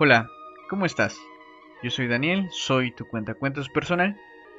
Hola, 0.00 0.30
¿cómo 0.70 0.86
estás? 0.86 1.20
Yo 1.82 1.90
soy 1.90 2.06
Daniel, 2.06 2.46
soy 2.52 2.92
tu 2.92 3.04
cuentacuentos 3.04 3.68
personal 3.68 4.16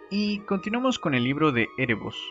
y 0.09 0.39
continuamos 0.39 0.99
con 0.99 1.15
el 1.15 1.23
libro 1.23 1.53
de 1.53 1.69
Erebos. 1.77 2.21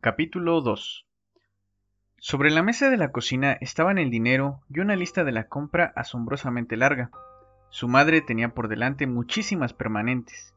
Capítulo 0.00 0.62
2 0.62 1.06
Sobre 2.18 2.50
la 2.50 2.64
mesa 2.64 2.90
de 2.90 2.96
la 2.96 3.12
cocina 3.12 3.52
estaban 3.60 3.98
el 3.98 4.10
dinero 4.10 4.62
y 4.68 4.80
una 4.80 4.96
lista 4.96 5.22
de 5.22 5.30
la 5.30 5.46
compra 5.46 5.92
asombrosamente 5.94 6.76
larga. 6.76 7.12
Su 7.68 7.86
madre 7.86 8.20
tenía 8.20 8.48
por 8.48 8.66
delante 8.66 9.06
muchísimas 9.06 9.74
permanentes. 9.74 10.56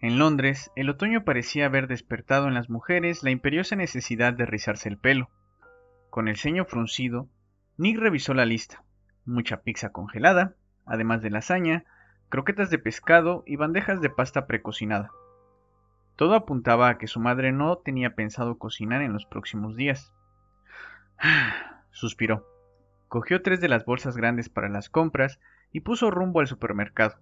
En 0.00 0.18
Londres, 0.18 0.72
el 0.74 0.90
otoño 0.90 1.22
parecía 1.22 1.66
haber 1.66 1.86
despertado 1.86 2.48
en 2.48 2.54
las 2.54 2.68
mujeres 2.68 3.22
la 3.22 3.30
imperiosa 3.30 3.76
necesidad 3.76 4.32
de 4.32 4.46
rizarse 4.46 4.88
el 4.88 4.98
pelo. 4.98 5.30
Con 6.10 6.26
el 6.26 6.36
ceño 6.36 6.64
fruncido, 6.64 7.28
Nick 7.80 7.98
revisó 7.98 8.34
la 8.34 8.44
lista. 8.44 8.84
Mucha 9.24 9.62
pizza 9.62 9.88
congelada, 9.88 10.54
además 10.84 11.22
de 11.22 11.30
lasaña, 11.30 11.86
croquetas 12.28 12.68
de 12.68 12.78
pescado 12.78 13.42
y 13.46 13.56
bandejas 13.56 14.02
de 14.02 14.10
pasta 14.10 14.46
precocinada. 14.46 15.10
Todo 16.14 16.34
apuntaba 16.34 16.90
a 16.90 16.98
que 16.98 17.06
su 17.06 17.20
madre 17.20 17.52
no 17.52 17.78
tenía 17.78 18.14
pensado 18.14 18.58
cocinar 18.58 19.00
en 19.00 19.14
los 19.14 19.24
próximos 19.24 19.76
días. 19.76 20.12
Suspiró. 21.90 22.46
Cogió 23.08 23.40
tres 23.40 23.62
de 23.62 23.68
las 23.68 23.86
bolsas 23.86 24.14
grandes 24.14 24.50
para 24.50 24.68
las 24.68 24.90
compras 24.90 25.40
y 25.72 25.80
puso 25.80 26.10
rumbo 26.10 26.40
al 26.40 26.48
supermercado. 26.48 27.16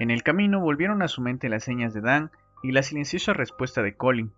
En 0.00 0.10
el 0.10 0.24
camino 0.24 0.58
volvieron 0.58 1.00
a 1.00 1.06
su 1.06 1.22
mente 1.22 1.48
las 1.48 1.62
señas 1.62 1.94
de 1.94 2.00
Dan 2.00 2.32
y 2.64 2.72
la 2.72 2.82
silenciosa 2.82 3.34
respuesta 3.34 3.82
de 3.82 3.94
Colin. 3.94 4.32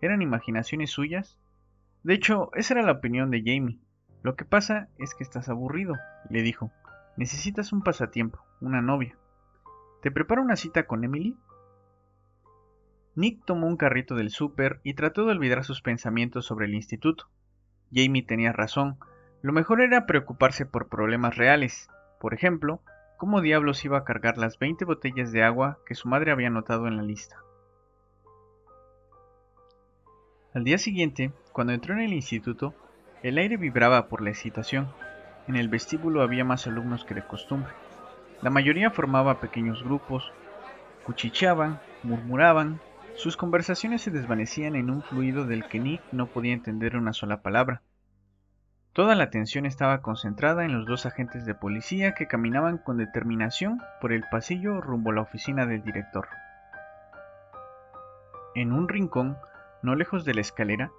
¿Eran 0.00 0.22
imaginaciones 0.22 0.90
suyas? 0.90 1.40
De 2.04 2.14
hecho, 2.14 2.50
esa 2.54 2.74
era 2.74 2.84
la 2.84 2.92
opinión 2.92 3.32
de 3.32 3.40
Jamie. 3.40 3.80
Lo 4.24 4.36
que 4.36 4.46
pasa 4.46 4.88
es 4.96 5.14
que 5.14 5.22
estás 5.22 5.50
aburrido, 5.50 5.96
le 6.30 6.40
dijo. 6.40 6.72
Necesitas 7.18 7.74
un 7.74 7.82
pasatiempo, 7.82 8.42
una 8.62 8.80
novia. 8.80 9.18
¿Te 10.00 10.10
preparo 10.10 10.40
una 10.40 10.56
cita 10.56 10.86
con 10.86 11.04
Emily? 11.04 11.36
Nick 13.16 13.44
tomó 13.44 13.66
un 13.66 13.76
carrito 13.76 14.14
del 14.14 14.30
súper 14.30 14.80
y 14.82 14.94
trató 14.94 15.26
de 15.26 15.32
olvidar 15.32 15.62
sus 15.62 15.82
pensamientos 15.82 16.46
sobre 16.46 16.64
el 16.64 16.74
instituto. 16.74 17.28
Jamie 17.92 18.22
tenía 18.22 18.50
razón. 18.54 18.96
Lo 19.42 19.52
mejor 19.52 19.82
era 19.82 20.06
preocuparse 20.06 20.64
por 20.64 20.88
problemas 20.88 21.36
reales. 21.36 21.90
Por 22.18 22.32
ejemplo, 22.32 22.80
cómo 23.18 23.42
diablos 23.42 23.84
iba 23.84 23.98
a 23.98 24.04
cargar 24.04 24.38
las 24.38 24.58
20 24.58 24.86
botellas 24.86 25.32
de 25.32 25.44
agua 25.44 25.80
que 25.84 25.94
su 25.94 26.08
madre 26.08 26.32
había 26.32 26.48
anotado 26.48 26.88
en 26.88 26.96
la 26.96 27.02
lista. 27.02 27.36
Al 30.54 30.64
día 30.64 30.78
siguiente, 30.78 31.30
cuando 31.52 31.74
entró 31.74 31.92
en 31.92 32.00
el 32.00 32.14
instituto, 32.14 32.74
el 33.24 33.38
aire 33.38 33.56
vibraba 33.56 34.06
por 34.08 34.20
la 34.20 34.28
excitación. 34.28 34.86
En 35.48 35.56
el 35.56 35.70
vestíbulo 35.70 36.20
había 36.20 36.44
más 36.44 36.66
alumnos 36.66 37.06
que 37.06 37.14
de 37.14 37.24
costumbre. 37.24 37.72
La 38.42 38.50
mayoría 38.50 38.90
formaba 38.90 39.40
pequeños 39.40 39.82
grupos, 39.82 40.30
cuchicheaban, 41.06 41.80
murmuraban, 42.02 42.80
sus 43.16 43.38
conversaciones 43.38 44.02
se 44.02 44.10
desvanecían 44.10 44.76
en 44.76 44.90
un 44.90 45.02
fluido 45.02 45.46
del 45.46 45.66
que 45.68 45.80
Nick 45.80 46.02
no 46.12 46.26
podía 46.26 46.52
entender 46.52 46.96
una 46.96 47.14
sola 47.14 47.40
palabra. 47.40 47.80
Toda 48.92 49.14
la 49.14 49.24
atención 49.24 49.64
estaba 49.64 50.02
concentrada 50.02 50.66
en 50.66 50.74
los 50.74 50.84
dos 50.86 51.06
agentes 51.06 51.46
de 51.46 51.54
policía 51.54 52.12
que 52.12 52.26
caminaban 52.26 52.76
con 52.76 52.98
determinación 52.98 53.80
por 54.02 54.12
el 54.12 54.24
pasillo 54.30 54.82
rumbo 54.82 55.12
a 55.12 55.14
la 55.14 55.22
oficina 55.22 55.64
del 55.64 55.82
director. 55.82 56.28
En 58.54 58.70
un 58.70 58.86
rincón, 58.86 59.38
no 59.82 59.94
lejos 59.94 60.26
de 60.26 60.34
la 60.34 60.42
escalera, 60.42 60.90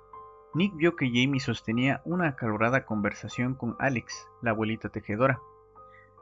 Nick 0.56 0.73
vio 0.78 0.95
que 0.95 1.08
Jamie 1.08 1.42
sostenía 1.42 2.02
una 2.06 2.30
acalorada 2.30 2.86
conversación 2.86 3.56
con 3.56 3.75
Alex, 3.78 4.25
la 4.42 4.52
abuelita 4.52 4.88
tejedora. 4.88 5.42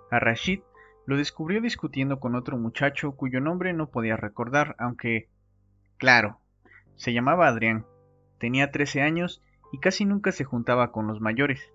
A 0.09 0.17
Rashid 0.20 0.61
lo 1.05 1.17
descubrió 1.17 1.61
discutiendo 1.61 2.20
con 2.20 2.33
otro 2.33 2.58
muchacho 2.58 3.11
cuyo 3.11 3.39
nombre 3.42 3.73
no 3.73 3.92
podía 3.92 4.17
recordar, 4.17 4.76
aunque... 4.80 5.30
Claro, 5.98 6.39
se 6.95 7.14
llamaba 7.14 7.48
Adrián, 7.48 7.86
tenía 8.39 8.71
13 8.71 9.04
años 9.04 9.44
y 9.71 9.77
casi 9.77 10.04
nunca 10.04 10.32
se 10.32 10.45
juntaba 10.45 10.92
con 10.92 11.05
los 11.05 11.21
mayores. 11.21 11.71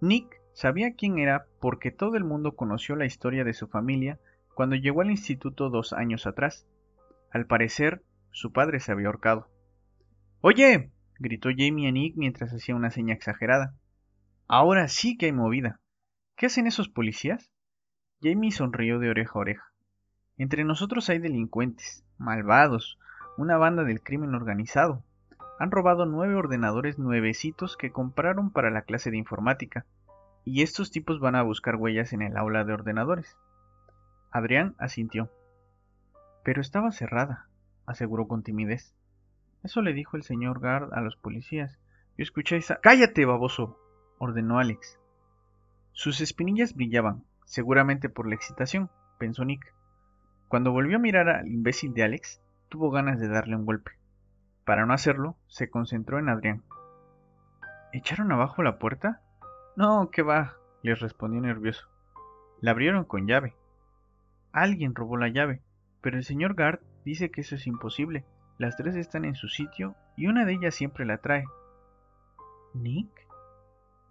Nick 0.00 0.40
sabía 0.54 0.94
quién 0.94 1.18
era 1.18 1.44
porque 1.60 1.90
todo 1.90 2.16
el 2.16 2.24
mundo 2.24 2.56
conoció 2.56 2.96
la 2.96 3.04
historia 3.04 3.44
de 3.44 3.52
su 3.52 3.68
familia 3.68 4.18
cuando 4.54 4.74
llegó 4.74 5.02
al 5.02 5.10
instituto 5.10 5.68
dos 5.68 5.92
años 5.92 6.26
atrás. 6.26 6.66
Al 7.30 7.44
parecer, 7.44 8.02
su 8.30 8.52
padre 8.52 8.80
se 8.80 8.90
había 8.90 9.08
ahorcado. 9.08 9.48
Oye, 10.40 10.90
gritó 11.20 11.50
Jamie 11.56 11.88
a 11.88 11.92
Nick 11.92 12.16
mientras 12.16 12.52
hacía 12.52 12.74
una 12.74 12.90
seña 12.90 13.14
exagerada. 13.14 13.74
Ahora 14.48 14.88
sí 14.88 15.16
que 15.16 15.26
hay 15.26 15.32
movida. 15.32 15.78
¿Qué 16.34 16.46
hacen 16.46 16.66
esos 16.66 16.88
policías? 16.88 17.50
Jamie 18.22 18.50
sonrió 18.50 18.98
de 18.98 19.10
oreja 19.10 19.32
a 19.34 19.38
oreja. 19.38 19.64
Entre 20.38 20.64
nosotros 20.64 21.08
hay 21.10 21.18
delincuentes, 21.18 22.04
malvados, 22.18 22.98
una 23.36 23.58
banda 23.58 23.84
del 23.84 24.02
crimen 24.02 24.34
organizado. 24.34 25.04
Han 25.58 25.70
robado 25.70 26.06
nueve 26.06 26.34
ordenadores 26.34 26.98
nuevecitos 26.98 27.76
que 27.76 27.92
compraron 27.92 28.50
para 28.50 28.70
la 28.70 28.82
clase 28.82 29.10
de 29.10 29.18
informática, 29.18 29.84
y 30.44 30.62
estos 30.62 30.90
tipos 30.90 31.20
van 31.20 31.34
a 31.34 31.42
buscar 31.42 31.76
huellas 31.76 32.14
en 32.14 32.22
el 32.22 32.38
aula 32.38 32.64
de 32.64 32.72
ordenadores. 32.72 33.36
Adrián 34.30 34.74
asintió. 34.78 35.30
Pero 36.42 36.62
estaba 36.62 36.90
cerrada, 36.92 37.50
aseguró 37.84 38.26
con 38.26 38.42
timidez. 38.42 38.94
Eso 39.62 39.82
le 39.82 39.92
dijo 39.92 40.16
el 40.16 40.22
señor 40.22 40.60
Gard 40.60 40.92
a 40.92 41.00
los 41.00 41.16
policías. 41.16 41.78
Yo 42.16 42.22
escuché 42.22 42.56
esa... 42.56 42.80
¡Cállate, 42.80 43.24
baboso! 43.24 43.78
ordenó 44.18 44.58
Alex. 44.58 44.98
Sus 45.92 46.20
espinillas 46.20 46.74
brillaban, 46.74 47.24
seguramente 47.44 48.08
por 48.08 48.26
la 48.26 48.34
excitación, 48.34 48.90
pensó 49.18 49.44
Nick. 49.44 49.74
Cuando 50.48 50.72
volvió 50.72 50.96
a 50.96 51.00
mirar 51.00 51.28
al 51.28 51.48
imbécil 51.48 51.94
de 51.94 52.04
Alex, 52.04 52.40
tuvo 52.68 52.90
ganas 52.90 53.20
de 53.20 53.28
darle 53.28 53.56
un 53.56 53.66
golpe. 53.66 53.92
Para 54.64 54.86
no 54.86 54.94
hacerlo, 54.94 55.36
se 55.48 55.68
concentró 55.68 56.18
en 56.18 56.28
Adrián. 56.28 56.62
¿Echaron 57.92 58.30
abajo 58.32 58.62
la 58.62 58.78
puerta? 58.78 59.20
No, 59.76 60.10
¿qué 60.10 60.22
va? 60.22 60.54
les 60.82 61.00
respondió 61.00 61.40
nervioso. 61.40 61.88
La 62.60 62.70
abrieron 62.70 63.04
con 63.04 63.26
llave. 63.26 63.54
Alguien 64.52 64.94
robó 64.94 65.16
la 65.16 65.28
llave, 65.28 65.60
pero 66.00 66.16
el 66.16 66.24
señor 66.24 66.54
Gard 66.54 66.80
dice 67.04 67.30
que 67.30 67.40
eso 67.40 67.56
es 67.56 67.66
imposible. 67.66 68.24
Las 68.60 68.76
tres 68.76 68.94
están 68.94 69.24
en 69.24 69.36
su 69.36 69.48
sitio 69.48 69.94
y 70.18 70.26
una 70.26 70.44
de 70.44 70.52
ellas 70.52 70.74
siempre 70.74 71.06
la 71.06 71.16
trae. 71.16 71.44
¿Nick? 72.74 73.08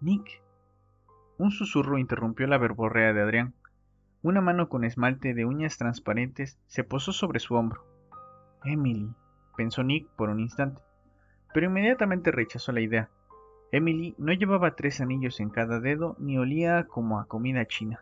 Nick. 0.00 0.42
Un 1.38 1.52
susurro 1.52 1.98
interrumpió 1.98 2.48
la 2.48 2.58
verborrea 2.58 3.12
de 3.12 3.22
Adrián. 3.22 3.54
Una 4.22 4.40
mano 4.40 4.68
con 4.68 4.82
esmalte 4.82 5.34
de 5.34 5.44
uñas 5.44 5.78
transparentes 5.78 6.58
se 6.66 6.82
posó 6.82 7.12
sobre 7.12 7.38
su 7.38 7.54
hombro. 7.54 7.84
Emily, 8.64 9.14
pensó 9.56 9.84
Nick 9.84 10.08
por 10.16 10.30
un 10.30 10.40
instante, 10.40 10.82
pero 11.54 11.66
inmediatamente 11.66 12.32
rechazó 12.32 12.72
la 12.72 12.80
idea. 12.80 13.08
Emily 13.70 14.16
no 14.18 14.32
llevaba 14.32 14.74
tres 14.74 15.00
anillos 15.00 15.38
en 15.38 15.50
cada 15.50 15.78
dedo 15.78 16.16
ni 16.18 16.38
olía 16.38 16.88
como 16.88 17.20
a 17.20 17.28
comida 17.28 17.66
china. 17.66 18.00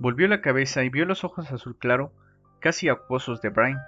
Volvió 0.00 0.26
la 0.26 0.40
cabeza 0.40 0.82
y 0.82 0.88
vio 0.88 1.04
los 1.04 1.22
ojos 1.22 1.52
azul 1.52 1.76
claro, 1.78 2.10
casi 2.58 2.88
acuosos 2.88 3.40
de 3.40 3.50
Brian. 3.50 3.78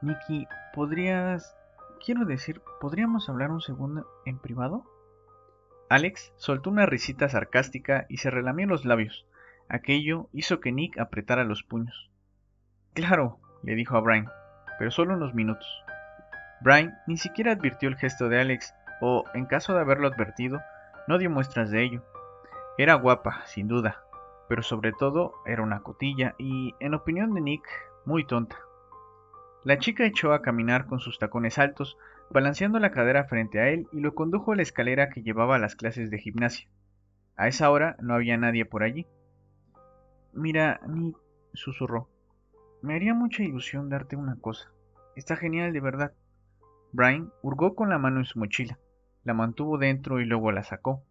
Nicky, 0.00 0.46
¿podrías... 0.74 1.56
Quiero 2.04 2.24
decir, 2.24 2.62
¿podríamos 2.80 3.28
hablar 3.28 3.50
un 3.50 3.60
segundo 3.60 4.06
en 4.24 4.38
privado? 4.38 4.84
Alex 5.88 6.32
soltó 6.36 6.70
una 6.70 6.86
risita 6.86 7.28
sarcástica 7.28 8.06
y 8.08 8.18
se 8.18 8.30
relamió 8.30 8.66
los 8.66 8.84
labios. 8.84 9.26
Aquello 9.68 10.28
hizo 10.32 10.60
que 10.60 10.70
Nick 10.70 10.98
apretara 10.98 11.44
los 11.44 11.64
puños. 11.64 12.10
Claro, 12.94 13.40
le 13.62 13.74
dijo 13.74 13.96
a 13.96 14.00
Brian, 14.00 14.28
pero 14.78 14.90
solo 14.90 15.14
unos 15.14 15.34
minutos. 15.34 15.66
Brian 16.60 16.96
ni 17.06 17.16
siquiera 17.16 17.52
advirtió 17.52 17.88
el 17.88 17.96
gesto 17.96 18.28
de 18.28 18.40
Alex, 18.40 18.74
o, 19.00 19.24
en 19.34 19.46
caso 19.46 19.74
de 19.74 19.80
haberlo 19.80 20.06
advertido, 20.08 20.60
no 21.08 21.18
dio 21.18 21.30
muestras 21.30 21.70
de 21.70 21.82
ello. 21.82 22.04
Era 22.76 22.94
guapa, 22.94 23.42
sin 23.46 23.66
duda, 23.66 24.02
pero 24.48 24.62
sobre 24.62 24.92
todo 24.92 25.34
era 25.46 25.62
una 25.62 25.80
cotilla 25.80 26.34
y, 26.38 26.74
en 26.80 26.94
opinión 26.94 27.34
de 27.34 27.40
Nick, 27.40 27.64
muy 28.04 28.24
tonta. 28.24 28.56
La 29.64 29.78
chica 29.78 30.06
echó 30.06 30.32
a 30.32 30.42
caminar 30.42 30.86
con 30.86 31.00
sus 31.00 31.18
tacones 31.18 31.58
altos, 31.58 31.98
balanceando 32.30 32.78
la 32.78 32.92
cadera 32.92 33.24
frente 33.24 33.60
a 33.60 33.68
él 33.68 33.88
y 33.92 34.00
lo 34.00 34.14
condujo 34.14 34.52
a 34.52 34.56
la 34.56 34.62
escalera 34.62 35.10
que 35.10 35.22
llevaba 35.22 35.56
a 35.56 35.58
las 35.58 35.74
clases 35.74 36.10
de 36.10 36.18
gimnasia. 36.18 36.68
A 37.36 37.48
esa 37.48 37.70
hora 37.70 37.96
no 38.00 38.14
había 38.14 38.36
nadie 38.36 38.64
por 38.64 38.82
allí. 38.82 39.06
Mira, 40.32 40.80
ni 40.86 41.14
susurró. 41.54 42.08
Me 42.82 42.94
haría 42.94 43.14
mucha 43.14 43.42
ilusión 43.42 43.88
darte 43.88 44.16
una 44.16 44.36
cosa. 44.36 44.70
Está 45.16 45.36
genial 45.36 45.72
de 45.72 45.80
verdad. 45.80 46.12
Brian 46.92 47.32
hurgó 47.42 47.74
con 47.74 47.90
la 47.90 47.98
mano 47.98 48.20
en 48.20 48.24
su 48.24 48.38
mochila, 48.38 48.78
la 49.24 49.34
mantuvo 49.34 49.78
dentro 49.78 50.20
y 50.20 50.24
luego 50.24 50.52
la 50.52 50.62
sacó. 50.62 51.02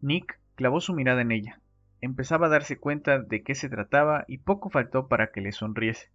Nick 0.00 0.38
clavó 0.54 0.80
su 0.80 0.94
mirada 0.94 1.22
en 1.22 1.32
ella. 1.32 1.60
Empezaba 2.00 2.46
a 2.46 2.50
darse 2.50 2.78
cuenta 2.78 3.18
de 3.18 3.42
qué 3.42 3.54
se 3.54 3.68
trataba 3.68 4.24
y 4.28 4.38
poco 4.38 4.68
faltó 4.68 5.08
para 5.08 5.32
que 5.32 5.40
le 5.40 5.52
sonriese. 5.52 6.10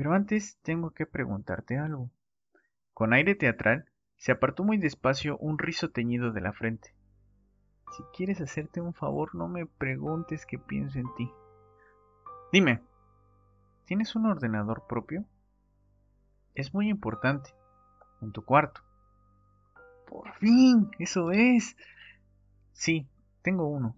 Pero 0.00 0.14
antes 0.14 0.58
tengo 0.62 0.92
que 0.92 1.04
preguntarte 1.04 1.76
algo. 1.76 2.10
Con 2.94 3.12
aire 3.12 3.34
teatral, 3.34 3.84
se 4.16 4.32
apartó 4.32 4.64
muy 4.64 4.78
despacio 4.78 5.36
un 5.36 5.58
rizo 5.58 5.90
teñido 5.90 6.32
de 6.32 6.40
la 6.40 6.54
frente. 6.54 6.94
Si 7.94 8.02
quieres 8.16 8.40
hacerte 8.40 8.80
un 8.80 8.94
favor, 8.94 9.34
no 9.34 9.46
me 9.46 9.66
preguntes 9.66 10.46
qué 10.46 10.58
pienso 10.58 10.98
en 10.98 11.14
ti. 11.16 11.30
Dime, 12.50 12.80
¿tienes 13.84 14.16
un 14.16 14.24
ordenador 14.24 14.86
propio? 14.88 15.26
Es 16.54 16.72
muy 16.72 16.88
importante. 16.88 17.50
En 18.22 18.32
tu 18.32 18.42
cuarto. 18.42 18.80
Por 20.08 20.32
fin, 20.36 20.90
eso 20.98 21.30
es. 21.30 21.76
Sí, 22.72 23.06
tengo 23.42 23.68
uno. 23.68 23.94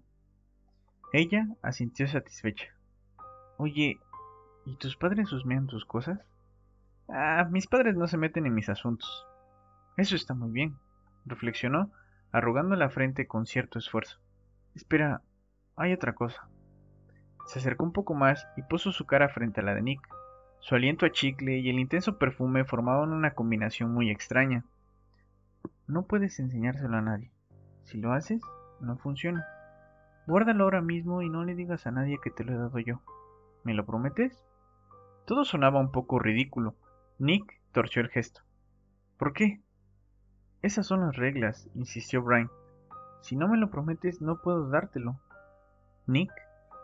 Ella 1.13 1.47
asintió 1.63 2.09
satisfecha. 2.09 2.75
Oye, 3.57 4.01
¿y 4.65 4.77
tus 4.77 4.97
padres 4.97 5.33
husmean 5.33 5.67
tus 5.67 5.85
cosas? 5.85 6.21
Ah, 7.09 7.47
mis 7.51 7.67
padres 7.67 7.97
no 7.97 8.07
se 8.07 8.17
meten 8.17 8.47
en 8.47 8.55
mis 8.55 8.69
asuntos. 8.69 9.27
Eso 9.97 10.17
está 10.17 10.35
muy 10.35 10.51
bien, 10.51 10.77
reflexionó, 11.27 11.91
arrugando 12.31 12.77
la 12.77 12.89
frente 12.89 13.27
con 13.27 13.47
cierto 13.47 13.79
esfuerzo. 13.79 14.19
Espera, 14.75 15.23
hay 15.77 15.93
otra 15.93 16.15
cosa. 16.15 16.49
Se 17.47 17.59
acercó 17.59 17.85
un 17.85 17.93
poco 17.93 18.15
más 18.15 18.47
y 18.57 18.63
puso 18.63 18.93
su 18.93 19.05
cara 19.05 19.29
frente 19.29 19.61
a 19.61 19.65
la 19.65 19.75
de 19.75 19.83
Nick. 19.83 20.01
Su 20.61 20.75
aliento 20.75 21.07
a 21.07 21.11
chicle 21.11 21.59
y 21.59 21.69
el 21.69 21.79
intenso 21.79 22.19
perfume 22.19 22.65
formaban 22.65 23.13
una 23.13 23.35
combinación 23.35 23.93
muy 23.93 24.11
extraña. 24.11 24.65
No 25.87 26.05
puedes 26.05 26.39
enseñárselo 26.39 26.97
a 26.97 27.03
nadie. 27.03 27.31
Si 27.85 27.99
lo 27.99 28.13
haces, 28.13 28.41
no 28.81 28.97
funciona. 28.97 29.45
Guárdalo 30.27 30.65
ahora 30.65 30.81
mismo 30.81 31.21
y 31.21 31.29
no 31.29 31.45
le 31.45 31.55
digas 31.55 31.87
a 31.87 31.91
nadie 31.91 32.19
que 32.23 32.31
te 32.31 32.45
lo 32.45 32.53
he 32.53 32.57
dado 32.57 32.79
yo. 32.79 33.01
¿Me 33.65 33.75
lo 33.75 33.85
prometes? 33.85 34.45
Todo 35.27 35.45
sonaba 35.45 35.81
un 35.81 35.93
poco 35.93 36.19
ridículo. 36.19 36.75
Nick 37.19 37.61
torció 37.73 38.03
el 38.03 38.09
gesto. 38.09 38.43
¿Por 39.19 39.33
qué? 39.33 39.61
Esas 40.63 40.87
son 40.87 41.01
las 41.01 41.17
reglas, 41.17 41.69
insistió 41.75 42.23
Brian. 42.23 42.51
Si 43.21 43.37
no 43.37 43.49
me 43.49 43.57
lo 43.57 43.71
prometes, 43.71 44.21
no 44.21 44.41
puedo 44.43 44.69
dártelo. 44.69 45.21
Nick 46.07 46.33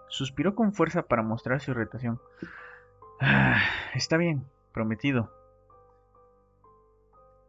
suspiró 0.09 0.55
con 0.55 0.73
fuerza 0.73 1.03
para 1.03 1.23
mostrar 1.23 1.61
su 1.61 1.73
irritación. 1.73 2.21
Ah, 3.21 3.61
está 3.95 4.17
bien, 4.17 4.45
prometido. 4.73 5.33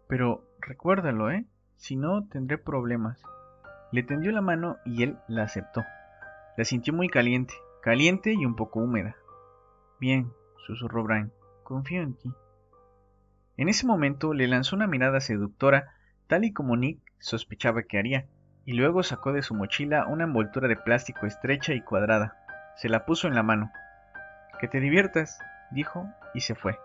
Pero 0.07 0.43
recuérdalo, 0.59 1.29
¿eh? 1.31 1.45
Si 1.77 1.95
no, 1.95 2.27
tendré 2.27 2.57
problemas. 2.57 3.21
Le 3.91 4.03
tendió 4.03 4.31
la 4.31 4.41
mano 4.41 4.77
y 4.85 5.03
él 5.03 5.17
la 5.27 5.43
aceptó. 5.43 5.83
La 6.57 6.65
sintió 6.65 6.93
muy 6.93 7.09
caliente, 7.09 7.53
caliente 7.81 8.33
y 8.33 8.45
un 8.45 8.55
poco 8.55 8.79
húmeda. 8.79 9.15
Bien, 9.99 10.33
susurró 10.69 11.03
Brian, 11.03 11.31
confío 11.63 12.03
en 12.03 12.13
ti. 12.15 12.31
En 13.57 13.69
ese 13.69 13.87
momento 13.87 14.33
le 14.33 14.47
lanzó 14.47 14.75
una 14.75 14.85
mirada 14.85 15.19
seductora, 15.19 15.95
tal 16.27 16.45
y 16.45 16.53
como 16.53 16.77
Nick 16.77 16.99
sospechaba 17.17 17.81
que 17.83 17.97
haría, 17.97 18.27
y 18.65 18.73
luego 18.73 19.01
sacó 19.01 19.33
de 19.33 19.41
su 19.41 19.55
mochila 19.55 20.05
una 20.05 20.25
envoltura 20.25 20.67
de 20.67 20.75
plástico 20.75 21.25
estrecha 21.25 21.73
y 21.73 21.81
cuadrada. 21.81 22.37
Se 22.75 22.87
la 22.87 23.05
puso 23.05 23.27
en 23.27 23.33
la 23.33 23.41
mano. 23.41 23.71
Que 24.59 24.67
te 24.67 24.79
diviertas, 24.79 25.39
dijo, 25.71 26.07
y 26.35 26.41
se 26.41 26.53
fue. 26.53 26.77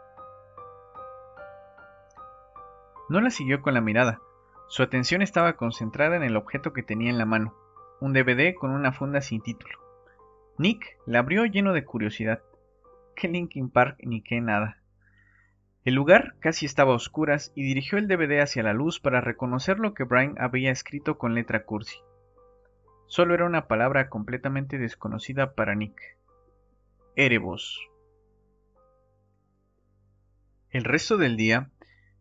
No 3.11 3.21
la 3.21 3.29
siguió 3.29 3.61
con 3.61 3.75
la 3.75 3.83
mirada, 3.83 4.19
su 4.67 4.83
atención 4.83 5.21
estaba 5.21 5.53
concentrada 5.55 6.17
en 6.17 6.23
el 6.23 6.37
objeto 6.37 6.73
que 6.73 6.83
tenía 6.83 7.11
en 7.11 7.19
la 7.19 7.27
mano, 7.27 7.55
un 8.01 8.15
DVD 8.15 8.55
con 8.55 8.71
una 8.71 8.93
funda 8.93 9.21
sin 9.21 9.43
título. 9.43 9.79
Nick 10.57 10.97
la 11.07 11.19
abrió 11.19 11.45
lleno 11.45 11.73
de 11.75 11.85
curiosidad. 11.85 12.43
¿Qué 13.15 13.29
Linkin 13.29 13.71
Park 13.71 13.99
ni 14.03 14.23
qué 14.23 14.41
nada? 14.41 14.79
El 15.85 15.95
lugar 15.95 16.35
casi 16.41 16.67
estaba 16.67 16.93
a 16.93 16.97
oscuras 16.97 17.53
y 17.55 17.63
dirigió 17.63 17.99
el 17.99 18.09
DVD 18.09 18.41
hacia 18.41 18.63
la 18.63 18.73
luz 18.73 19.01
para 19.01 19.21
reconocer 19.21 19.79
lo 19.79 19.93
que 19.93 20.05
Brian 20.05 20.35
había 20.39 20.71
escrito 20.71 21.19
con 21.19 21.35
letra 21.35 21.65
cursi. 21.65 21.99
Solo 23.07 23.35
era 23.35 23.45
una 23.45 23.69
palabra 23.69 24.09
completamente 24.09 24.79
desconocida 24.79 25.55
para 25.55 25.75
Nick. 25.75 26.01
Erebos. 27.17 27.79
El 30.71 30.85
resto 30.85 31.19
del 31.19 31.37
día, 31.37 31.71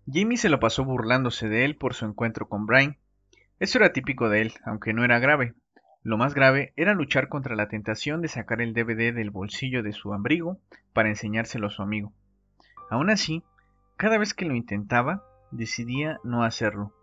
Jamie 0.06 0.38
se 0.38 0.50
lo 0.50 0.60
pasó 0.60 0.84
burlándose 0.84 1.48
de 1.48 1.66
él 1.66 1.78
por 1.78 1.94
su 1.94 2.06
encuentro 2.06 2.50
con 2.50 2.66
Brian. 2.66 2.98
Eso 3.60 3.80
era 3.80 3.94
típico 3.94 4.30
de 4.30 4.42
él, 4.42 4.54
aunque 4.66 4.94
no 4.94 5.06
era 5.06 5.20
grave. 5.20 5.56
Lo 6.04 6.18
más 6.18 6.34
grave 6.34 6.74
era 6.76 6.94
luchar 6.94 7.30
contra 7.30 7.56
la 7.56 7.70
tentación 7.70 8.22
de 8.22 8.28
sacar 8.28 8.62
el 8.62 8.74
DVD 8.74 9.14
del 9.14 9.32
bolsillo 9.32 9.84
de 9.84 9.94
su 9.94 10.14
abrigo 10.14 10.60
para 10.92 11.10
enseñárselo 11.10 11.68
a 11.68 11.72
su 11.72 11.82
amigo. 11.82 12.12
Aún 12.90 13.10
así, 13.10 13.44
cada 13.96 14.18
vez 14.18 14.34
que 14.34 14.46
lo 14.46 14.54
intentaba, 14.54 15.24
decidía 15.52 16.20
no 16.24 16.44
hacerlo. 16.44 16.94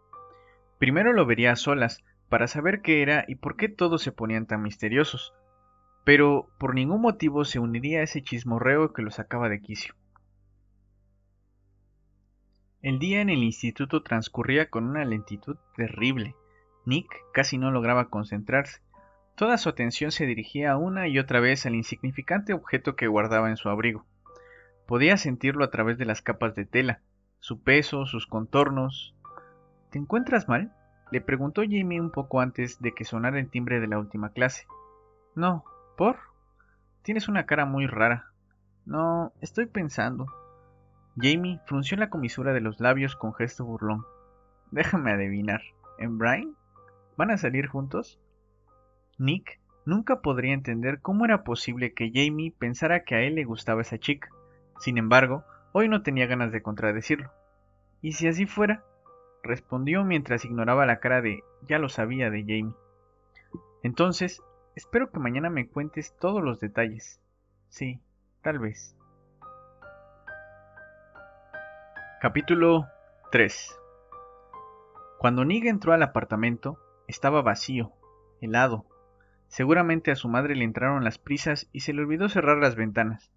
Primero 0.78 1.14
lo 1.14 1.24
vería 1.24 1.52
a 1.52 1.56
solas, 1.56 2.04
para 2.28 2.46
saber 2.46 2.80
qué 2.80 3.02
era 3.02 3.24
y 3.26 3.34
por 3.34 3.56
qué 3.56 3.68
todos 3.68 4.02
se 4.02 4.12
ponían 4.12 4.46
tan 4.46 4.62
misteriosos, 4.62 5.34
pero 6.04 6.48
por 6.58 6.74
ningún 6.74 7.00
motivo 7.00 7.44
se 7.44 7.58
uniría 7.58 8.00
a 8.00 8.04
ese 8.04 8.22
chismorreo 8.22 8.92
que 8.92 9.02
lo 9.02 9.10
sacaba 9.10 9.48
de 9.48 9.60
quicio. 9.60 9.94
El 12.82 12.98
día 12.98 13.20
en 13.20 13.30
el 13.30 13.42
instituto 13.42 14.02
transcurría 14.02 14.70
con 14.70 14.84
una 14.84 15.04
lentitud 15.04 15.56
terrible. 15.76 16.34
Nick 16.86 17.10
casi 17.32 17.58
no 17.58 17.70
lograba 17.70 18.08
concentrarse. 18.08 18.80
Toda 19.40 19.56
su 19.56 19.70
atención 19.70 20.12
se 20.12 20.26
dirigía 20.26 20.76
una 20.76 21.08
y 21.08 21.18
otra 21.18 21.40
vez 21.40 21.64
al 21.64 21.74
insignificante 21.74 22.52
objeto 22.52 22.94
que 22.94 23.06
guardaba 23.06 23.48
en 23.48 23.56
su 23.56 23.70
abrigo. 23.70 24.04
Podía 24.86 25.16
sentirlo 25.16 25.64
a 25.64 25.70
través 25.70 25.96
de 25.96 26.04
las 26.04 26.20
capas 26.20 26.54
de 26.54 26.66
tela, 26.66 27.00
su 27.38 27.62
peso, 27.62 28.04
sus 28.04 28.26
contornos. 28.26 29.16
¿Te 29.88 29.98
encuentras 29.98 30.46
mal? 30.46 30.74
le 31.10 31.22
preguntó 31.22 31.62
Jamie 31.62 32.02
un 32.02 32.10
poco 32.10 32.42
antes 32.42 32.82
de 32.82 32.92
que 32.92 33.06
sonara 33.06 33.40
el 33.40 33.48
timbre 33.48 33.80
de 33.80 33.86
la 33.86 33.98
última 33.98 34.28
clase. 34.28 34.66
No, 35.34 35.64
¿por? 35.96 36.18
Tienes 37.00 37.26
una 37.26 37.46
cara 37.46 37.64
muy 37.64 37.86
rara. 37.86 38.32
No, 38.84 39.32
estoy 39.40 39.64
pensando. 39.64 40.26
Jamie 41.16 41.60
frunció 41.64 41.96
la 41.96 42.10
comisura 42.10 42.52
de 42.52 42.60
los 42.60 42.78
labios 42.78 43.16
con 43.16 43.32
gesto 43.32 43.64
burlón. 43.64 44.04
Déjame 44.70 45.12
adivinar. 45.12 45.62
¿En 45.96 46.18
Brian? 46.18 46.54
¿Van 47.16 47.30
a 47.30 47.38
salir 47.38 47.68
juntos? 47.68 48.20
Nick 49.20 49.60
nunca 49.84 50.22
podría 50.22 50.54
entender 50.54 51.00
cómo 51.02 51.26
era 51.26 51.44
posible 51.44 51.92
que 51.92 52.10
Jamie 52.12 52.54
pensara 52.58 53.04
que 53.04 53.14
a 53.14 53.20
él 53.20 53.34
le 53.34 53.44
gustaba 53.44 53.82
esa 53.82 53.98
chica. 53.98 54.30
Sin 54.78 54.96
embargo, 54.96 55.44
hoy 55.72 55.88
no 55.88 56.02
tenía 56.02 56.26
ganas 56.26 56.52
de 56.52 56.62
contradecirlo. 56.62 57.30
¿Y 58.00 58.12
si 58.12 58.26
así 58.26 58.46
fuera? 58.46 58.82
respondió 59.42 60.04
mientras 60.04 60.44
ignoraba 60.44 60.86
la 60.86 61.00
cara 61.00 61.20
de 61.20 61.42
ya 61.68 61.78
lo 61.78 61.90
sabía 61.90 62.30
de 62.30 62.40
Jamie. 62.40 62.74
Entonces, 63.82 64.42
espero 64.74 65.10
que 65.10 65.18
mañana 65.18 65.50
me 65.50 65.68
cuentes 65.68 66.16
todos 66.18 66.42
los 66.42 66.58
detalles. 66.58 67.20
Sí, 67.68 68.00
tal 68.42 68.58
vez. 68.58 68.96
Capítulo 72.22 72.86
3 73.32 73.78
Cuando 75.18 75.44
Nick 75.44 75.66
entró 75.66 75.92
al 75.92 76.02
apartamento, 76.02 76.78
estaba 77.06 77.42
vacío, 77.42 77.92
helado. 78.40 78.89
Seguramente 79.50 80.10
a 80.10 80.16
su 80.16 80.30
madre 80.30 80.56
le 80.56 80.64
entraron 80.64 81.04
las 81.04 81.18
prisas 81.18 81.68
y 81.70 81.80
se 81.80 81.92
le 81.92 82.00
olvidó 82.00 82.30
cerrar 82.30 82.56
las 82.56 82.74
ventanas. 82.74 83.30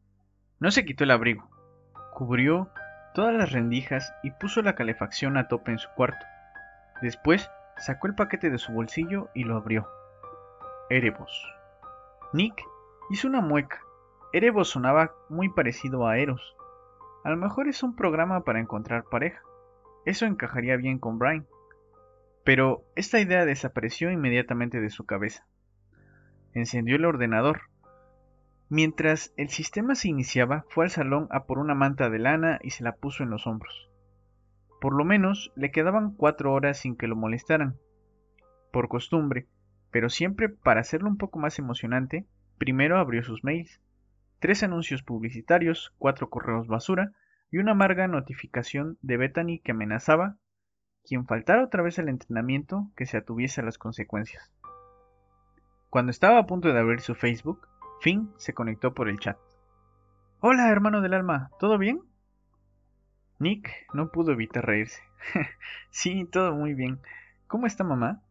No 0.60 0.72
se 0.72 0.86
quitó 0.86 1.03
el 1.03 1.12
abrigo. 1.12 1.50
Cubrió 2.13 2.70
todas 3.13 3.36
las 3.36 3.51
rendijas 3.51 4.13
y 4.24 4.32
puso 4.32 4.62
la 4.62 4.75
calefacción 4.75 5.36
a 5.36 5.50
tope 5.50 5.72
en 5.72 5.79
su 5.79 5.89
cuarto. 5.98 6.25
Después 7.01 7.51
sacó 7.75 8.08
el 8.08 8.15
paquete 8.15 8.50
de 8.50 8.58
su 8.58 8.72
bolsillo 8.72 9.27
y 9.36 9.43
lo 9.43 9.58
abrió. 9.58 9.89
Erebos. 10.89 11.53
Nick 12.32 12.63
hizo 13.10 13.27
una 13.27 13.41
mueca. 13.41 13.82
Erebos 14.32 14.70
sonaba 14.70 15.12
muy 15.27 15.50
parecido 15.50 16.08
a 16.08 16.17
Eros, 16.17 16.55
a 17.24 17.29
lo 17.29 17.38
mejor 17.38 17.70
es 17.70 17.84
un 17.84 17.96
programa 17.96 18.43
para 18.43 18.60
encontrar 18.60 19.05
pareja. 19.05 19.41
Eso 20.05 20.25
encajaría 20.25 20.75
bien 20.75 21.00
con 21.00 21.20
Brian. 21.20 21.48
Pero 22.43 22.84
esta 22.96 23.22
idea 23.22 23.46
desapareció 23.46 24.12
inmediatamente 24.12 24.82
de 24.82 24.89
su 24.89 25.05
cabeza. 25.05 25.48
Encendió 26.53 26.95
el 26.95 27.05
ordenador. 27.05 27.63
Mientras 28.69 29.33
el 29.38 29.50
sistema 29.50 29.95
se 29.95 30.10
iniciaba, 30.10 30.65
fue 30.69 30.86
al 30.86 30.91
salón 30.91 31.27
a 31.31 31.45
por 31.45 31.60
una 31.60 31.75
manta 31.75 32.10
de 32.10 32.19
lana 32.19 32.60
y 32.63 32.72
se 32.72 32.83
la 32.83 32.95
puso 32.95 33.24
en 33.24 33.29
los 33.29 33.48
hombros. 33.48 33.89
Por 34.81 34.93
lo 34.93 35.05
menos 35.05 35.51
le 35.55 35.72
quedaban 35.72 36.15
cuatro 36.15 36.53
horas 36.53 36.77
sin 36.77 36.95
que 36.95 37.07
lo 37.07 37.15
molestaran. 37.15 37.77
Por 38.72 38.88
costumbre, 38.88 39.48
pero 39.91 40.10
siempre 40.10 40.50
para 40.50 40.81
hacerlo 40.81 41.10
un 41.10 41.17
poco 41.17 41.39
más 41.39 41.60
emocionante, 41.60 42.25
primero 42.57 42.98
abrió 42.98 43.24
sus 43.24 43.43
mails 43.43 43.79
tres 44.43 44.62
anuncios 44.62 45.03
publicitarios, 45.03 45.93
cuatro 45.98 46.29
correos 46.29 46.67
basura 46.67 47.13
y 47.50 47.60
una 47.60 47.72
amarga 47.72 48.10
notificación 48.10 48.98
de 49.01 49.15
Bethany 49.15 49.62
que 49.63 49.72
amenazaba 49.72 50.36
quien 51.05 51.25
faltara 51.25 51.63
otra 51.63 51.81
vez 51.81 51.98
al 51.98 52.10
entrenamiento 52.10 52.91
que 52.98 53.05
se 53.05 53.15
atuviese 53.15 53.62
a 53.62 53.63
las 53.63 53.77
consecuencias. 53.77 54.51
Cuando 55.93 56.09
estaba 56.09 56.39
a 56.39 56.47
punto 56.47 56.73
de 56.73 56.79
abrir 56.79 57.01
su 57.01 57.13
Facebook, 57.13 57.67
Finn 58.01 58.33
se 58.38 58.55
conectó 58.55 58.95
por 58.95 59.09
el 59.09 59.19
chat. 59.19 59.38
Hola, 60.39 60.71
hermano 60.71 61.01
del 61.01 61.13
alma, 61.13 61.51
¿todo 61.59 61.77
bien? 61.77 62.01
Nick 63.38 63.69
no 63.93 64.09
pudo 64.09 64.31
evitar 64.31 64.65
reírse. 64.65 65.03
sí, 65.91 66.27
todo 66.31 66.55
muy 66.55 66.73
bien. 66.73 67.00
¿Cómo 67.45 67.67
está 67.67 67.83
mamá? 67.83 68.23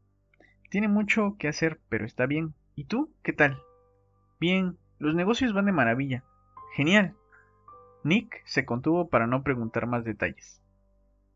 Tiene 0.70 0.88
mucho 0.88 1.36
que 1.38 1.46
hacer, 1.46 1.78
pero 1.88 2.04
está 2.04 2.26
bien. 2.26 2.52
¿Y 2.74 2.86
tú? 2.86 3.14
¿Qué 3.22 3.32
tal? 3.32 3.62
Bien, 4.40 4.76
los 4.98 5.14
negocios 5.14 5.52
van 5.52 5.66
de 5.66 5.72
maravilla. 5.72 6.24
Genial. 6.74 7.14
Nick 8.02 8.42
se 8.44 8.64
contuvo 8.64 9.08
para 9.08 9.28
no 9.28 9.44
preguntar 9.44 9.86
más 9.86 10.02
detalles. 10.02 10.60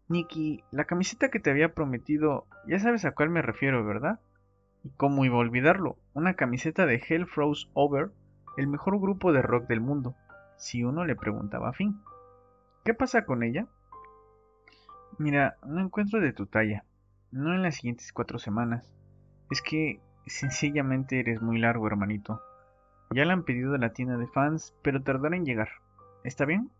Nicky, 0.08 0.64
la 0.72 0.86
camiseta 0.86 1.30
que 1.30 1.38
te 1.38 1.50
había 1.50 1.72
prometido, 1.72 2.48
ya 2.66 2.80
sabes 2.80 3.04
a 3.04 3.12
cuál 3.12 3.30
me 3.30 3.42
refiero, 3.42 3.86
¿verdad? 3.86 4.18
Y 4.82 4.90
cómo 4.90 5.24
iba 5.24 5.36
a 5.36 5.38
olvidarlo, 5.38 5.96
una 6.16 6.32
camiseta 6.32 6.86
de 6.86 7.04
Hell 7.06 7.26
Froze 7.26 7.68
Over, 7.74 8.10
el 8.56 8.68
mejor 8.68 8.98
grupo 8.98 9.34
de 9.34 9.42
rock 9.42 9.66
del 9.68 9.82
mundo, 9.82 10.16
si 10.56 10.82
uno 10.82 11.04
le 11.04 11.14
preguntaba 11.14 11.68
a 11.68 11.72
Finn. 11.74 12.00
¿Qué 12.86 12.94
pasa 12.94 13.26
con 13.26 13.42
ella? 13.42 13.66
Mira, 15.18 15.58
no 15.66 15.78
encuentro 15.78 16.18
de 16.20 16.32
tu 16.32 16.46
talla, 16.46 16.84
no 17.32 17.54
en 17.54 17.62
las 17.62 17.74
siguientes 17.74 18.14
cuatro 18.14 18.38
semanas. 18.38 18.90
Es 19.50 19.60
que 19.60 20.00
sencillamente 20.24 21.20
eres 21.20 21.42
muy 21.42 21.58
largo, 21.58 21.86
hermanito. 21.86 22.40
Ya 23.10 23.26
la 23.26 23.34
han 23.34 23.44
pedido 23.44 23.72
de 23.72 23.78
la 23.78 23.92
tienda 23.92 24.16
de 24.16 24.26
fans, 24.26 24.74
pero 24.80 25.02
tardará 25.02 25.36
en 25.36 25.44
llegar. 25.44 25.68
¿Está 26.24 26.46
bien? 26.46 26.70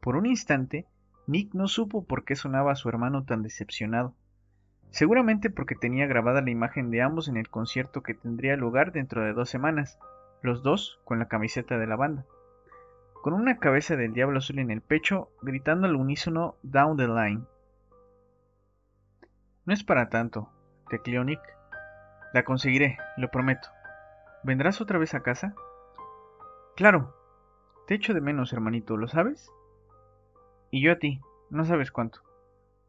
Por 0.00 0.14
un 0.14 0.26
instante, 0.26 0.86
Nick 1.26 1.54
no 1.54 1.66
supo 1.66 2.04
por 2.04 2.24
qué 2.24 2.36
sonaba 2.36 2.70
a 2.70 2.76
su 2.76 2.88
hermano 2.88 3.24
tan 3.24 3.42
decepcionado. 3.42 4.14
Seguramente 4.90 5.50
porque 5.50 5.74
tenía 5.74 6.06
grabada 6.06 6.40
la 6.40 6.50
imagen 6.50 6.90
de 6.90 7.02
ambos 7.02 7.28
en 7.28 7.36
el 7.36 7.48
concierto 7.48 8.02
que 8.02 8.14
tendría 8.14 8.56
lugar 8.56 8.92
dentro 8.92 9.22
de 9.22 9.32
dos 9.32 9.50
semanas, 9.50 9.98
los 10.42 10.62
dos 10.62 11.00
con 11.04 11.18
la 11.18 11.28
camiseta 11.28 11.78
de 11.78 11.86
la 11.86 11.96
banda. 11.96 12.24
Con 13.22 13.34
una 13.34 13.58
cabeza 13.58 13.96
del 13.96 14.12
diablo 14.12 14.38
azul 14.38 14.58
en 14.58 14.70
el 14.70 14.80
pecho, 14.80 15.30
gritando 15.42 15.86
al 15.86 15.96
unísono 15.96 16.54
Down 16.62 16.96
the 16.96 17.06
Line. 17.06 17.42
No 19.66 19.74
es 19.74 19.84
para 19.84 20.08
tanto, 20.08 20.50
tecleó 20.88 21.24
Nick. 21.24 21.42
La 22.32 22.44
conseguiré, 22.44 22.98
lo 23.16 23.28
prometo. 23.30 23.68
¿Vendrás 24.42 24.80
otra 24.80 24.98
vez 24.98 25.14
a 25.14 25.20
casa? 25.20 25.54
Claro. 26.76 27.14
Te 27.86 27.94
echo 27.94 28.14
de 28.14 28.20
menos, 28.20 28.52
hermanito, 28.52 28.96
¿lo 28.96 29.08
sabes? 29.08 29.50
Y 30.70 30.82
yo 30.82 30.92
a 30.92 30.96
ti, 30.96 31.20
no 31.50 31.64
sabes 31.64 31.90
cuánto. 31.90 32.20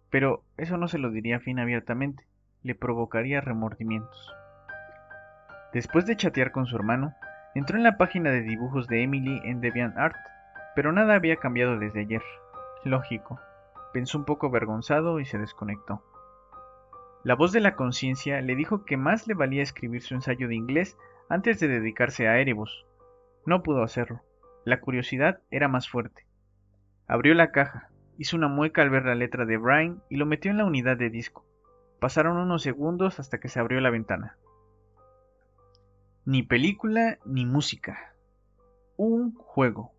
Pero 0.09 0.43
eso 0.57 0.77
no 0.77 0.87
se 0.87 0.97
lo 0.97 1.11
diría 1.11 1.37
a 1.37 1.39
Finn 1.39 1.59
abiertamente, 1.59 2.25
le 2.63 2.75
provocaría 2.75 3.41
remordimientos. 3.41 4.33
Después 5.73 6.05
de 6.05 6.17
chatear 6.17 6.51
con 6.51 6.65
su 6.65 6.75
hermano, 6.75 7.13
entró 7.55 7.77
en 7.77 7.83
la 7.83 7.97
página 7.97 8.31
de 8.31 8.41
dibujos 8.41 8.87
de 8.87 9.03
Emily 9.03 9.39
en 9.43 9.61
DeviantArt, 9.61 10.15
pero 10.75 10.91
nada 10.91 11.15
había 11.15 11.35
cambiado 11.35 11.77
desde 11.77 12.01
ayer. 12.01 12.23
Lógico. 12.83 13.39
Pensó 13.93 14.17
un 14.17 14.25
poco 14.25 14.47
avergonzado 14.47 15.19
y 15.19 15.25
se 15.25 15.37
desconectó. 15.37 16.03
La 17.23 17.35
voz 17.35 17.51
de 17.51 17.59
la 17.59 17.75
conciencia 17.75 18.41
le 18.41 18.55
dijo 18.55 18.85
que 18.85 18.97
más 18.97 19.27
le 19.27 19.33
valía 19.33 19.61
escribir 19.61 20.01
su 20.01 20.15
ensayo 20.15 20.47
de 20.47 20.55
inglés 20.55 20.97
antes 21.27 21.59
de 21.59 21.67
dedicarse 21.67 22.27
a 22.27 22.39
Erebus. 22.39 22.85
No 23.45 23.61
pudo 23.61 23.83
hacerlo. 23.83 24.21
La 24.63 24.79
curiosidad 24.79 25.41
era 25.51 25.67
más 25.67 25.89
fuerte. 25.89 26.25
Abrió 27.07 27.33
la 27.33 27.51
caja, 27.51 27.88
hizo 28.19 28.35
una 28.35 28.49
mueca 28.49 28.81
al 28.81 28.89
ver 28.89 29.05
la 29.05 29.15
letra 29.15 29.45
de 29.45 29.55
Brian 29.55 30.03
y 30.09 30.17
lo 30.17 30.25
metió 30.25 30.51
en 30.51 30.57
la 30.57 30.65
unidad 30.65 30.97
de 30.97 31.09
disco. 31.09 31.45
Pasaron 32.01 32.35
unos 32.35 32.61
segundos 32.61 33.17
hasta 33.17 33.39
que 33.39 33.47
se 33.47 33.61
abrió 33.61 33.79
la 33.79 33.89
ventana. 33.89 34.35
Ni 36.25 36.43
película 36.43 37.17
ni 37.25 37.45
música. 37.45 38.13
Un 38.97 39.33
juego. 39.35 39.93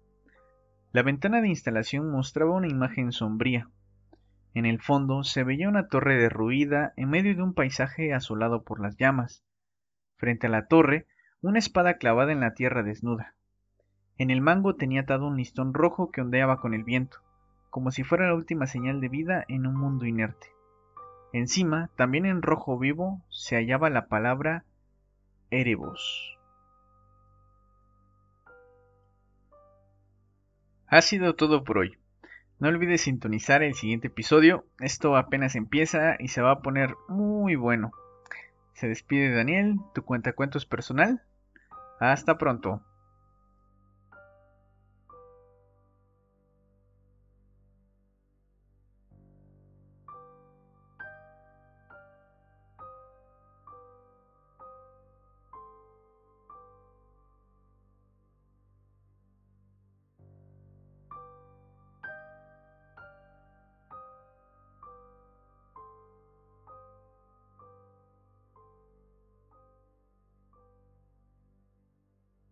La 0.93 1.03
ventana 1.03 1.41
de 1.41 1.49
instalación 1.49 2.11
mostraba 2.11 2.53
una 2.53 2.69
imagen 2.69 3.11
sombría. 3.11 3.71
En 4.53 4.67
el 4.67 4.83
fondo 4.83 5.25
se 5.25 5.43
veía 5.43 5.71
una 5.71 5.89
torre 5.89 6.19
derruida 6.19 6.93
en 6.97 7.09
medio 7.09 7.35
de 7.35 7.43
un 7.43 7.55
paisaje 7.55 8.13
asolado 8.13 8.65
por 8.65 8.81
las 8.81 8.99
llamas. 8.99 9.43
Frente 10.19 10.49
a 10.49 10.51
la 10.51 10.67
torre, 10.67 11.07
una 11.41 11.59
espada 11.59 11.95
clavada 11.97 12.33
en 12.33 12.41
la 12.41 12.53
tierra 12.53 12.83
desnuda. 12.83 13.35
En 14.19 14.31
el 14.31 14.43
mango 14.43 14.77
tenía 14.77 15.01
atado 15.01 15.27
un 15.27 15.39
listón 15.39 15.73
rojo 15.73 16.11
que 16.11 16.21
ondeaba 16.21 16.61
con 16.61 16.75
el 16.75 16.85
viento, 16.85 17.23
como 17.71 17.91
si 17.91 18.05
fuera 18.05 18.27
la 18.27 18.35
última 18.35 18.67
señal 18.67 19.01
de 19.01 19.09
vida 19.09 19.45
en 19.49 19.67
un 19.67 19.77
mundo 19.77 20.05
inerte. 20.05 20.49
Encima, 21.33 21.91
también 21.97 22.27
en 22.27 22.43
rojo 22.43 22.79
vivo, 22.79 23.23
se 23.31 23.57
hallaba 23.57 23.89
la 23.89 24.07
palabra 24.07 24.65
Erebos. 25.51 26.37
Ha 30.89 31.01
sido 31.03 31.37
todo 31.37 31.63
por 31.63 31.79
hoy. 31.79 31.97
No 32.59 32.69
olvides 32.69 33.03
sintonizar 33.03 33.63
el 33.63 33.75
siguiente 33.75 34.09
episodio. 34.09 34.67
Esto 34.81 35.17
apenas 35.17 35.55
empieza 35.55 36.17
y 36.19 36.29
se 36.29 36.43
va 36.43 36.51
a 36.51 36.63
poner 36.63 36.95
muy 37.09 37.55
bueno. 37.55 37.93
Se 38.75 38.89
despide 38.89 39.33
Daniel, 39.33 39.77
tu 39.95 40.03
cuenta 40.03 40.33
cuentos 40.33 40.67
personal. 40.67 41.23
Hasta 42.01 42.39
pronto. 42.39 42.83